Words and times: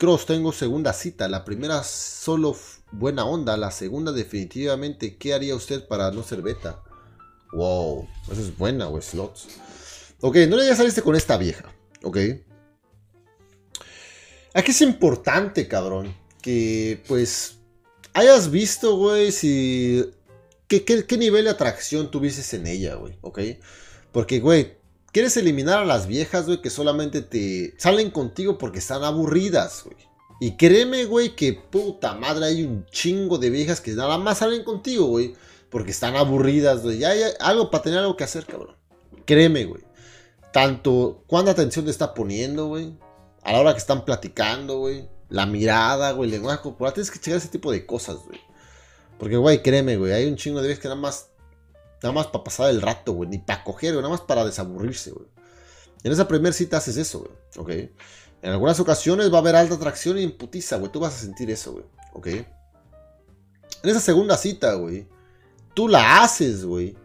Cross, 0.00 0.24
tengo 0.24 0.50
segunda 0.50 0.94
cita. 0.94 1.28
La 1.28 1.44
primera 1.44 1.84
solo 1.84 2.56
buena 2.90 3.26
onda. 3.26 3.58
La 3.58 3.70
segunda 3.70 4.12
definitivamente. 4.12 5.18
¿Qué 5.18 5.34
haría 5.34 5.54
usted 5.54 5.86
para 5.86 6.10
no 6.10 6.22
ser 6.22 6.40
beta? 6.40 6.82
Wow, 7.52 8.08
esa 8.32 8.40
es 8.40 8.56
buena, 8.56 8.86
güey, 8.86 9.02
slots. 9.02 9.48
Ok, 10.22 10.36
no 10.48 10.56
le 10.56 10.64
ya 10.64 10.74
saliste 10.74 11.02
con 11.02 11.16
esta 11.16 11.36
vieja. 11.36 11.70
Ok. 12.02 12.16
Aquí 14.54 14.70
es 14.70 14.80
importante, 14.80 15.68
cabrón, 15.68 16.16
que 16.40 17.02
pues 17.06 17.58
hayas 18.14 18.50
visto, 18.50 18.96
güey, 18.96 19.32
si... 19.32 20.10
¿Qué, 20.66 20.82
qué, 20.82 21.18
nivel 21.18 21.44
de 21.44 21.50
atracción 21.50 22.10
tuvieses 22.10 22.54
en 22.54 22.66
ella, 22.66 22.94
güey? 22.94 23.18
¿Ok? 23.20 23.40
Porque, 24.12 24.40
güey, 24.40 24.78
quieres 25.12 25.36
eliminar 25.36 25.78
a 25.78 25.84
las 25.84 26.06
viejas, 26.06 26.46
güey, 26.46 26.60
que 26.60 26.70
solamente 26.70 27.22
te 27.22 27.74
salen 27.78 28.10
contigo 28.10 28.58
porque 28.58 28.78
están 28.78 29.04
aburridas, 29.04 29.82
güey. 29.84 29.96
Y 30.42 30.56
créeme, 30.56 31.04
güey, 31.04 31.36
que 31.36 31.52
puta 31.52 32.14
madre 32.14 32.46
hay 32.46 32.64
un 32.64 32.86
chingo 32.86 33.36
de 33.36 33.50
viejas 33.50 33.82
que 33.82 33.92
nada 33.92 34.16
más 34.16 34.38
salen 34.38 34.64
contigo, 34.64 35.06
güey. 35.06 35.34
Porque 35.68 35.90
están 35.90 36.16
aburridas, 36.16 36.82
güey. 36.82 36.98
Ya 36.98 37.10
hay 37.10 37.20
algo 37.40 37.70
para 37.70 37.84
tener 37.84 37.98
algo 37.98 38.16
que 38.16 38.24
hacer, 38.24 38.46
cabrón. 38.46 38.74
Créeme, 39.26 39.66
güey. 39.66 39.82
Tanto 40.52 41.22
cuánta 41.26 41.52
atención 41.52 41.84
te 41.84 41.90
está 41.90 42.14
poniendo, 42.14 42.66
güey. 42.66 42.94
A 43.42 43.52
la 43.52 43.60
hora 43.60 43.72
que 43.72 43.78
están 43.78 44.04
platicando, 44.04 44.78
güey. 44.78 45.08
La 45.28 45.46
mirada, 45.46 46.12
güey. 46.12 46.28
El 46.28 46.36
lenguaje 46.36 46.62
corporal. 46.62 46.94
Tienes 46.94 47.10
que 47.10 47.20
checar 47.20 47.38
ese 47.38 47.48
tipo 47.48 47.70
de 47.70 47.86
cosas, 47.86 48.16
güey. 48.26 48.40
Porque, 49.18 49.36
güey, 49.36 49.62
créeme, 49.62 49.96
güey. 49.96 50.12
Hay 50.12 50.26
un 50.26 50.36
chingo 50.36 50.60
de 50.60 50.68
veces 50.68 50.82
que 50.82 50.88
nada 50.88 51.00
más. 51.00 51.28
Nada 52.02 52.12
más 52.12 52.28
para 52.28 52.44
pasar 52.44 52.70
el 52.70 52.80
rato, 52.80 53.12
güey. 53.12 53.28
Ni 53.28 53.38
para 53.38 53.64
coger, 53.64 53.92
güey. 53.92 54.02
Nada 54.02 54.14
más 54.14 54.22
para 54.22 54.44
desaburrirse, 54.44 55.10
güey. 55.10 55.26
En 56.02 56.12
esa 56.12 56.26
primera 56.26 56.52
cita 56.52 56.78
haces 56.78 56.96
eso, 56.96 57.20
güey. 57.20 57.32
Ok. 57.56 57.90
En 58.42 58.50
algunas 58.50 58.80
ocasiones 58.80 59.32
va 59.32 59.36
a 59.36 59.40
haber 59.40 59.56
alta 59.56 59.74
atracción 59.74 60.18
y 60.18 60.22
imputiza, 60.22 60.76
güey. 60.76 60.90
Tú 60.90 61.00
vas 61.00 61.14
a 61.14 61.18
sentir 61.18 61.50
eso, 61.50 61.72
güey. 61.72 61.84
Ok. 62.14 62.26
En 62.26 62.46
esa 63.90 64.00
segunda 64.00 64.36
cita, 64.36 64.74
güey. 64.74 65.06
Tú 65.74 65.88
la 65.88 66.22
haces, 66.22 66.64
güey 66.64 66.96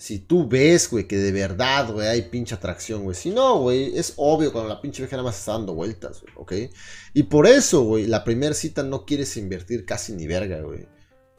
si 0.00 0.18
tú 0.18 0.48
ves, 0.48 0.88
güey, 0.90 1.06
que 1.06 1.18
de 1.18 1.30
verdad, 1.30 1.92
güey, 1.92 2.08
hay 2.08 2.22
pinche 2.22 2.54
atracción, 2.54 3.02
güey. 3.02 3.14
Si 3.14 3.28
no, 3.28 3.58
güey, 3.58 3.98
es 3.98 4.14
obvio 4.16 4.50
cuando 4.50 4.70
la 4.70 4.80
pinche 4.80 5.02
vieja 5.02 5.16
nada 5.16 5.28
más 5.28 5.38
está 5.38 5.52
dando 5.52 5.74
vueltas, 5.74 6.22
güey, 6.22 6.32
¿ok? 6.36 6.74
Y 7.12 7.24
por 7.24 7.46
eso, 7.46 7.82
güey, 7.82 8.06
la 8.06 8.24
primera 8.24 8.54
cita 8.54 8.82
no 8.82 9.04
quieres 9.04 9.36
invertir 9.36 9.84
casi 9.84 10.14
ni 10.14 10.26
verga, 10.26 10.62
güey. 10.62 10.88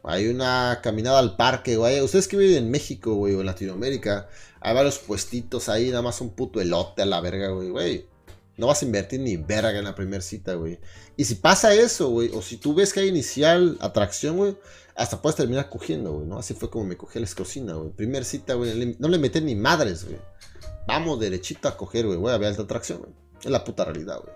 Hay 0.04 0.28
una 0.28 0.80
caminada 0.82 1.20
al 1.20 1.36
parque, 1.36 1.76
güey. 1.76 2.02
Ustedes 2.02 2.28
que 2.28 2.38
viven 2.38 2.66
en 2.66 2.72
México, 2.72 3.14
güey, 3.14 3.36
o 3.36 3.42
en 3.42 3.46
Latinoamérica, 3.46 4.28
hay 4.60 4.74
varios 4.74 4.98
puestitos 4.98 5.70
ahí, 5.70 5.90
nada 5.90 6.02
más 6.02 6.22
un 6.22 6.32
puto 6.32 6.60
elote 6.60 7.04
a 7.04 7.06
la 7.06 7.22
verga, 7.22 7.50
güey, 7.50 7.70
güey. 7.70 8.08
No 8.58 8.68
vas 8.68 8.82
a 8.82 8.86
invertir 8.86 9.20
ni 9.20 9.38
verga 9.38 9.78
en 9.78 9.84
la 9.84 9.96
primera 9.96 10.22
cita, 10.22 10.56
güey. 10.56 10.80
Y 11.18 11.26
si 11.26 11.36
pasa 11.36 11.74
eso, 11.74 12.10
güey, 12.10 12.30
o 12.34 12.42
si 12.42 12.58
tú 12.58 12.74
ves 12.74 12.94
que 12.94 13.02
hay 13.02 13.10
inicial 13.10 13.78
atracción, 13.80 14.38
güey, 14.38 14.58
hasta 14.96 15.22
puedes 15.22 15.36
terminar 15.36 15.70
cogiendo, 15.70 16.14
güey, 16.14 16.28
¿no? 16.28 16.40
Así 16.40 16.54
fue 16.54 16.70
como 16.70 16.86
me 16.86 16.98
cogí 16.98 17.20
la 17.20 17.26
escocina, 17.26 17.74
güey. 17.74 17.92
Primer 17.92 18.26
cita, 18.26 18.56
güey, 18.56 18.96
no 19.00 19.08
le 19.08 19.18
metí 19.20 19.40
ni 19.42 19.56
madres, 19.56 20.06
güey. 20.06 20.20
Vamos 20.88 21.20
derechito 21.20 21.68
a 21.68 21.78
coger, 21.78 22.08
güey, 22.08 22.18
voy 22.18 22.32
a 22.32 22.36
alta 22.36 22.64
atracción, 22.64 23.00
güey. 23.00 23.12
Es 23.44 23.52
la 23.52 23.64
puta 23.64 23.86
realidad, 23.86 24.20
güey. 24.22 24.36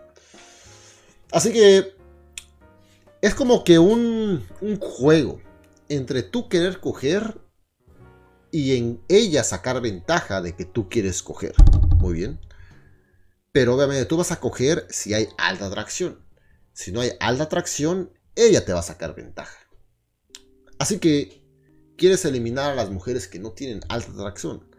Así 1.32 1.52
que 1.52 1.96
es 3.22 3.34
como 3.34 3.64
que 3.64 3.80
un 3.80 4.46
juego 4.80 5.42
entre 5.90 6.24
tú 6.24 6.50
querer 6.50 6.80
coger 6.80 7.42
y 8.52 8.78
en 8.78 9.02
ella 9.08 9.44
sacar 9.44 9.82
ventaja 9.82 10.42
de 10.42 10.56
que 10.56 10.66
tú 10.66 10.90
quieres 10.90 11.22
coger. 11.22 11.54
Muy 11.98 12.14
bien. 12.14 12.40
Pero 13.52 13.76
obviamente 13.76 14.06
tú 14.06 14.18
vas 14.18 14.32
a 14.32 14.40
coger 14.40 14.86
si 14.90 15.14
hay 15.14 15.28
alta 15.38 15.68
atracción. 15.68 16.26
Si 16.74 16.92
no 16.92 17.02
hay 17.02 17.12
alta 17.20 17.44
atracción, 17.44 18.12
ella 18.36 18.66
te 18.66 18.74
va 18.74 18.80
a 18.80 18.84
sacar 18.84 19.16
ventaja. 19.16 19.58
Así 20.78 21.00
que 21.00 21.42
quieres 21.98 22.26
eliminar 22.26 22.72
a 22.72 22.76
las 22.76 22.92
mujeres 22.92 23.28
que 23.28 23.40
no 23.40 23.52
tienen 23.52 23.82
alta 23.88 24.12
atracción. 24.12 24.70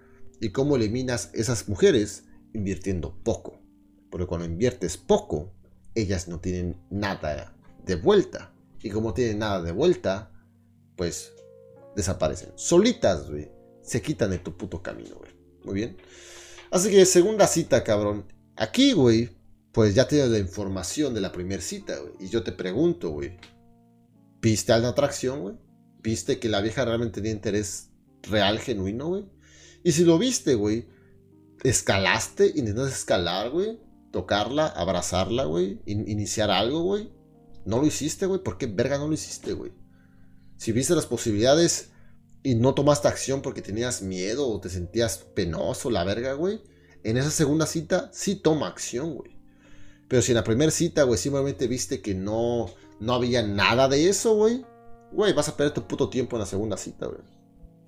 ¿Y 0.41 0.51
cómo 0.51 0.77
eliminas 0.77 1.31
esas 1.33 1.69
mujeres? 1.69 2.25
Invirtiendo 2.53 3.19
poco. 3.23 3.61
Porque 4.11 4.27
cuando 4.27 4.47
inviertes 4.47 4.97
poco, 4.97 5.55
ellas 5.95 6.29
no 6.29 6.41
tienen 6.41 6.77
nada 6.91 7.57
de 7.85 7.97
vuelta. 7.97 8.53
Y 8.83 8.91
como 8.91 9.15
tienen 9.15 9.39
nada 9.39 9.63
de 9.63 9.73
vuelta, 9.73 10.31
pues 10.97 11.33
desaparecen. 11.95 12.53
Solitas, 12.57 13.31
güey. 13.31 13.51
Se 13.83 14.03
quitan 14.03 14.31
de 14.31 14.39
tu 14.39 14.57
puto 14.57 14.83
camino, 14.83 15.17
güey. 15.17 15.31
Muy 15.65 15.75
bien. 15.75 15.97
Así 16.71 16.91
que 16.91 17.07
segunda 17.07 17.47
cita, 17.47 17.85
cabrón. 17.85 18.27
Aquí, 18.57 18.93
güey, 18.93 19.31
pues 19.73 19.95
ya 19.95 20.09
tienes 20.09 20.31
la 20.31 20.39
información 20.39 21.15
de 21.15 21.21
la 21.21 21.33
primera 21.33 21.63
cita, 21.63 21.99
güey. 21.99 22.15
Y 22.21 22.29
yo 22.29 22.43
te 22.43 22.53
pregunto, 22.53 23.11
güey. 23.11 23.37
¿Viste 24.41 24.73
alta 24.73 24.89
atracción, 24.89 25.43
güey? 25.43 25.57
viste 26.07 26.39
que 26.39 26.49
la 26.49 26.61
vieja 26.61 26.85
realmente 26.85 27.17
tenía 27.17 27.33
interés 27.33 27.91
real, 28.23 28.61
genuino, 28.61 29.09
güey. 29.09 29.27
Y 29.83 29.93
si 29.93 30.05
lo 30.05 30.19
viste, 30.19 30.55
güey, 30.55 30.87
escalaste, 31.65 32.53
intentaste 32.55 32.95
escalar, 32.95 33.51
güey, 33.51 33.81
tocarla, 34.13 34.69
abrazarla, 34.69 35.45
güey, 35.45 35.81
iniciar 35.85 36.51
algo, 36.51 36.83
güey. 36.83 37.11
No 37.65 37.81
lo 37.81 37.87
hiciste, 37.87 38.27
güey. 38.27 38.41
¿Por 38.43 38.57
qué 38.57 38.67
verga 38.67 38.99
no 38.99 39.09
lo 39.09 39.15
hiciste, 39.15 39.53
güey? 39.53 39.73
Si 40.57 40.73
viste 40.73 40.95
las 40.95 41.07
posibilidades 41.07 41.91
y 42.43 42.55
no 42.55 42.75
tomaste 42.75 43.09
acción 43.09 43.43
porque 43.43 43.63
tenías 43.63 44.03
miedo 44.03 44.49
o 44.49 44.61
te 44.61 44.69
sentías 44.69 45.19
penoso, 45.35 45.91
la 45.91 46.05
verga, 46.05 46.35
güey. 46.35 46.61
En 47.03 47.17
esa 47.17 47.31
segunda 47.31 47.67
cita, 47.67 48.11
sí 48.13 48.37
toma 48.37 48.69
acción, 48.69 49.15
güey. 49.15 49.39
Pero 50.09 50.23
si 50.23 50.33
en 50.33 50.37
la 50.37 50.45
primera 50.45 50.71
cita, 50.71 51.03
güey, 51.03 51.19
simplemente 51.19 51.67
viste 51.67 52.01
que 52.01 52.15
no, 52.15 52.67
no 53.01 53.15
había 53.15 53.43
nada 53.43 53.89
de 53.89 54.09
eso, 54.09 54.35
güey 54.35 54.65
güey, 55.13 55.33
vas 55.33 55.49
a 55.49 55.57
perder 55.57 55.75
tu 55.75 55.87
puto 55.87 56.09
tiempo 56.09 56.37
en 56.37 56.41
la 56.41 56.47
segunda 56.47 56.77
cita, 56.77 57.07
güey. 57.07 57.21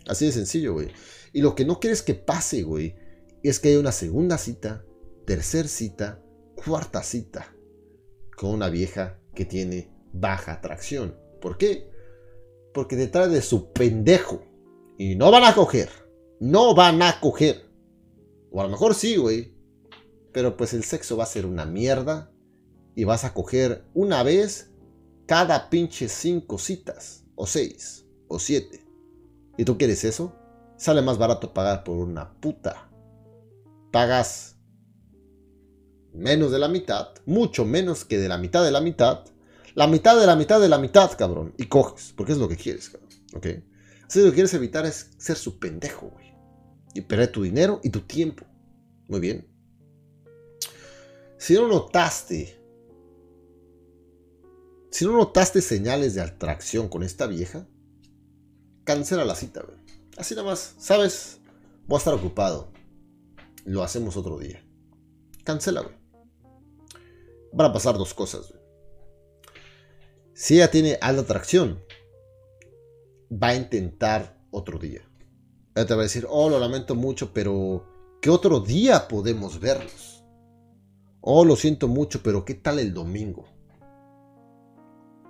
Así 0.07 0.27
de 0.27 0.33
sencillo, 0.33 0.73
güey. 0.73 0.89
Y 1.33 1.43
lo 1.43 1.55
que 1.55 1.65
no 1.65 1.81
quieres 1.81 2.03
que 2.03 2.15
pase, 2.15 2.63
güey, 2.63 2.97
es 3.43 3.61
que 3.61 3.69
haya 3.69 3.81
una 3.81 3.93
segunda 3.93 4.39
cita, 4.39 4.85
tercer 5.27 5.69
cita, 5.69 6.23
cuarta 6.55 7.03
cita 7.03 7.55
con 8.37 8.51
una 8.51 8.71
vieja 8.71 9.19
que 9.35 9.45
tiene 9.45 9.91
baja 10.13 10.53
atracción. 10.53 11.17
¿Por 11.41 11.59
qué? 11.59 11.91
Porque 12.79 12.95
detrás 12.95 13.33
de 13.33 13.43
su 13.43 13.73
pendejo. 13.73 14.41
Y 14.99 15.17
no 15.17 15.33
van 15.33 15.43
a 15.43 15.53
coger. 15.53 15.89
No 16.39 16.77
van 16.77 17.03
a 17.03 17.19
coger. 17.19 17.69
O 18.53 18.61
a 18.61 18.63
lo 18.63 18.71
mejor 18.71 18.95
sí, 18.95 19.17
güey. 19.17 19.53
Pero 20.33 20.57
pues 20.57 20.73
el 20.75 20.85
sexo 20.85 21.17
va 21.17 21.25
a 21.25 21.27
ser 21.27 21.45
una 21.45 21.67
mierda. 21.67 22.31
Y 22.95 23.03
vas 23.03 23.25
a 23.25 23.35
coger 23.35 23.85
una 23.95 24.23
vez 24.23 24.71
cada 25.27 25.71
pinche 25.71 26.09
cinco 26.09 26.57
citas, 26.57 27.25
o 27.35 27.49
seis, 27.49 28.07
o 28.29 28.39
siete. 28.39 28.87
¿Y 29.57 29.65
tú 29.65 29.77
quieres 29.77 30.05
eso? 30.05 30.33
Sale 30.77 31.03
más 31.03 31.19
barato 31.19 31.53
pagar 31.53 31.83
por 31.83 31.97
una 31.97 32.33
puta. 32.35 32.89
Pagas 33.91 34.57
menos 36.15 36.53
de 36.53 36.61
la 36.61 36.69
mitad, 36.69 37.09
mucho 37.27 37.65
menos 37.65 38.05
que 38.05 38.19
de 38.19 38.29
la 38.29 38.39
mitad 38.39 38.63
de 38.63 38.71
la 38.71 38.81
mitad, 38.81 39.25
la 39.79 39.87
mitad 39.87 40.19
de 40.19 40.27
la 40.27 40.35
mitad 40.35 40.61
de 40.61 40.69
la 40.69 40.79
mitad, 40.79 41.17
cabrón, 41.17 41.55
y 41.57 41.67
coges, 41.67 42.13
porque 42.17 42.33
es 42.33 42.39
lo 42.39 42.49
que 42.49 42.57
quieres, 42.57 42.91
cabrón, 42.91 43.11
¿ok? 43.37 43.47
Así 44.09 44.19
lo 44.19 44.27
que 44.27 44.33
quieres 44.33 44.53
evitar 44.55 44.85
es 44.85 45.11
ser 45.19 45.37
su 45.37 45.61
pendejo, 45.61 46.09
güey, 46.09 46.35
y 46.95 47.01
perder 47.03 47.31
tu 47.31 47.45
dinero 47.45 47.79
y 47.85 47.91
tu 47.91 48.01
tiempo. 48.01 48.45
Muy 49.07 49.21
bien. 49.21 49.47
Si 51.39 51.55
no 51.55 51.69
notaste 51.69 52.61
si 54.91 55.05
no 55.05 55.13
notaste 55.13 55.63
señales 55.63 56.17
de 56.17 56.23
atracción 56.23 56.89
con 56.89 57.05
esta 57.05 57.29
vieja, 57.29 57.69
cancela 58.83 59.25
la 59.25 59.37
cita, 59.37 59.63
güey. 59.63 59.79
Así 60.17 60.35
nada 60.35 60.49
más, 60.49 60.75
¿sabes? 60.79 61.39
Voy 61.87 61.95
a 61.95 61.99
estar 61.99 62.15
ocupado. 62.15 62.73
Lo 63.65 63.85
hacemos 63.85 64.17
otro 64.17 64.39
día. 64.39 64.61
Cancela, 65.45 65.83
güey. 65.83 65.95
Van 67.53 67.71
a 67.71 67.73
pasar 67.73 67.97
dos 67.97 68.13
cosas, 68.13 68.49
güey. 68.49 68.68
Si 70.41 70.55
ella 70.55 70.71
tiene 70.71 70.99
alta 71.01 71.23
atracción, 71.23 71.83
va 73.31 73.49
a 73.49 73.57
intentar 73.57 74.39
otro 74.53 74.79
día. 74.79 75.03
Ella 75.75 75.85
te 75.85 75.95
va 75.95 76.03
a 76.03 76.05
decir, 76.05 76.29
oh, 76.31 76.49
lo 76.49 76.61
lamento 76.61 76.95
mucho, 76.95 77.33
pero 77.35 77.85
¿qué 78.23 78.31
otro 78.31 78.61
día 78.61 79.09
podemos 79.09 79.59
verlos? 79.59 80.25
Oh, 81.21 81.45
lo 81.45 81.57
siento 81.57 81.89
mucho, 81.89 82.23
pero 82.23 82.45
¿qué 82.45 82.55
tal 82.55 82.79
el 82.79 82.95
domingo? 82.95 83.47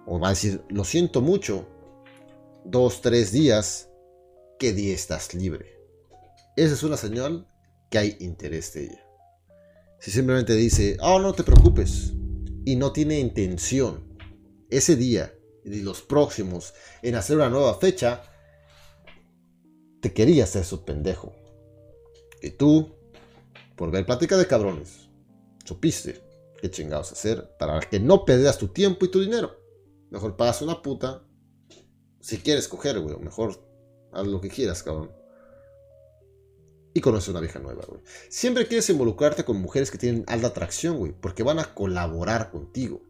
o 0.05 0.21
va 0.21 0.27
a 0.27 0.31
decir, 0.31 0.63
lo 0.69 0.85
siento 0.85 1.23
mucho, 1.23 1.67
dos, 2.67 3.01
tres 3.01 3.33
días, 3.33 3.89
¿qué 4.59 4.75
día 4.75 4.95
estás 4.95 5.33
libre? 5.33 5.75
Esa 6.55 6.75
es 6.75 6.83
una 6.83 6.99
señal 6.99 7.47
que 7.89 7.97
hay 7.97 8.17
interés 8.21 8.75
de 8.75 8.85
ella. 8.85 9.07
Si 10.01 10.11
simplemente 10.11 10.53
dice, 10.53 10.99
oh, 11.01 11.19
no 11.19 11.33
te 11.33 11.45
preocupes, 11.45 12.13
y 12.67 12.77
no 12.77 12.93
tiene 12.93 13.19
intención 13.19 14.08
ese 14.71 14.97
día 14.97 15.35
y 15.65 15.81
los 15.81 16.03
próximos 16.03 16.75
en 17.03 17.15
hacer 17.15 17.37
una 17.37 17.51
nueva 17.51 17.75
fecha, 17.75 18.23
te 20.01 20.13
quería 20.13 20.45
hacer 20.45 20.65
su 20.65 20.85
pendejo. 20.85 21.35
Y 22.43 22.51
tú, 22.51 22.95
por 23.77 23.91
ver 23.91 24.07
plática 24.07 24.37
de 24.37 24.47
cabrones, 24.47 25.09
supiste 25.65 26.23
qué 26.61 26.71
chingados 26.71 27.13
hacer 27.13 27.57
para 27.59 27.81
que 27.81 28.01
no 28.01 28.25
perdas 28.25 28.59
tu 28.59 28.69
tiempo 28.69 29.05
y 29.05 29.11
tu 29.11 29.21
dinero. 29.21 29.57
Mejor 30.11 30.37
pagas 30.37 30.63
una 30.63 30.83
puta. 30.83 31.25
Si 32.21 32.39
quieres 32.39 32.69
coger, 32.69 32.99
güey, 33.01 33.17
mejor 33.19 33.69
haz 34.13 34.27
lo 34.27 34.41
que 34.41 34.49
quieras, 34.49 34.83
cabrón. 34.83 35.13
Y 36.95 37.01
conoce 37.01 37.31
una 37.31 37.41
vieja 37.41 37.59
nueva, 37.59 37.85
güey. 37.87 38.01
Siempre 38.29 38.67
quieres 38.67 38.89
involucrarte 38.91 39.45
con 39.45 39.61
mujeres 39.61 39.91
que 39.91 39.99
tienen 39.99 40.25
alta 40.27 40.49
atracción, 40.49 40.97
güey, 40.97 41.13
porque 41.13 41.43
van 41.43 41.59
a 41.59 41.75
colaborar 41.75 42.51
contigo. 42.51 43.03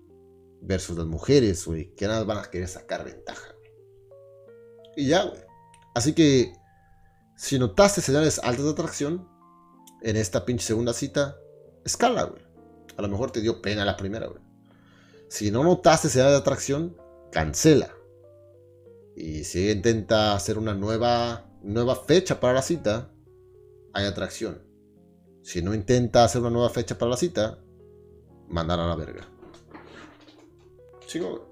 Versus 0.60 0.99
las 0.99 1.06
mujeres, 1.06 1.64
güey, 1.66 1.94
que 1.94 2.06
nada 2.06 2.25
van 2.25 2.38
a 2.38 2.50
querer 2.50 2.69
sacar 2.69 3.05
ventaja. 3.05 3.55
Y 4.96 5.06
ya, 5.06 5.25
güey. 5.25 5.40
Así 5.94 6.12
que, 6.12 6.52
si 7.37 7.58
notaste 7.58 8.00
señales 8.00 8.40
altas 8.40 8.64
de 8.64 8.70
atracción 8.72 9.28
en 10.02 10.16
esta 10.16 10.44
pinche 10.44 10.66
segunda 10.66 10.93
cita, 10.93 11.37
escala, 11.84 12.25
güey. 12.25 12.43
A 12.96 13.02
lo 13.02 13.08
mejor 13.08 13.31
te 13.31 13.40
dio 13.40 13.62
pena 13.62 13.84
la 13.84 13.96
primera, 13.96 14.26
güey. 14.26 14.43
Si 15.28 15.50
no 15.50 15.62
notaste 15.62 16.08
señales 16.08 16.32
de 16.32 16.38
atracción, 16.38 16.96
cancela. 17.31 17.94
Y 19.14 19.44
si 19.44 19.70
intenta 19.70 20.34
hacer 20.34 20.58
una 20.58 20.75
nueva, 20.75 21.50
nueva 21.62 21.96
fecha 21.96 22.40
para 22.40 22.55
la 22.55 22.62
cita, 22.62 23.12
hay 23.93 24.06
atracción. 24.06 24.62
Si 25.43 25.62
no 25.62 25.75
intenta 25.75 26.25
hacer 26.25 26.40
una 26.40 26.50
nueva 26.50 26.70
fecha 26.70 26.99
para 26.99 27.10
la 27.10 27.16
cita, 27.16 27.58
mandar 28.49 28.81
a 28.81 28.87
la 28.87 28.96
verga. 28.96 29.28
Sigo. 31.08 31.49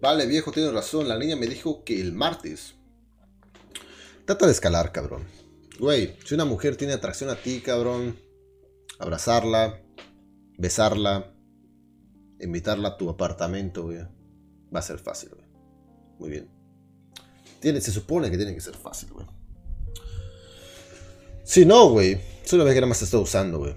Vale, 0.00 0.26
viejo, 0.26 0.52
tienes 0.52 0.72
razón. 0.72 1.06
La 1.06 1.18
niña 1.18 1.36
me 1.36 1.46
dijo 1.46 1.84
que 1.84 2.00
el 2.00 2.14
martes. 2.14 2.76
Trata 4.24 4.46
de 4.46 4.52
escalar, 4.52 4.90
cabrón. 4.90 5.26
Güey, 5.78 6.16
si 6.24 6.34
una 6.34 6.46
mujer 6.46 6.76
tiene 6.76 6.94
atracción 6.94 7.28
a 7.28 7.36
ti, 7.36 7.60
cabrón, 7.60 8.18
abrazarla, 8.98 9.82
besarla, 10.56 11.34
invitarla 12.40 12.88
a 12.88 12.96
tu 12.96 13.10
apartamento, 13.10 13.82
güey, 13.82 13.98
va 14.74 14.78
a 14.78 14.82
ser 14.82 14.98
fácil, 14.98 15.28
güey. 15.34 15.46
Muy 16.18 16.30
bien. 16.30 16.50
Tiene, 17.60 17.82
se 17.82 17.92
supone 17.92 18.30
que 18.30 18.38
tiene 18.38 18.54
que 18.54 18.62
ser 18.62 18.76
fácil, 18.76 19.10
güey. 19.12 19.26
Si 21.44 21.66
no, 21.66 21.90
güey, 21.90 22.18
solo 22.48 22.64
ve 22.64 22.72
que 22.72 22.80
nada 22.80 22.88
más 22.88 22.98
te 22.98 23.04
está 23.04 23.18
usando, 23.18 23.58
güey. 23.58 23.74